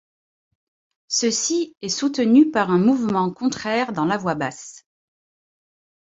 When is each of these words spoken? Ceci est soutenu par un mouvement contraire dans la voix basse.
Ceci 1.09 1.75
est 1.83 1.89
soutenu 1.89 2.49
par 2.49 2.71
un 2.71 2.79
mouvement 2.79 3.29
contraire 3.31 3.93
dans 3.93 4.05
la 4.05 4.17
voix 4.17 4.33
basse. 4.33 4.87